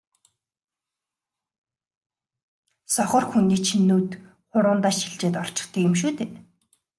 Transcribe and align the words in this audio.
сохор 2.93 3.25
хүний 3.27 3.61
чинь 3.65 3.85
нүд 3.89 4.09
хуруундаа 4.51 4.93
шилжээд 4.99 5.35
орчихдог 5.43 5.81
юм 5.87 5.93
шүү 5.99 6.11
дээ. 6.19 6.29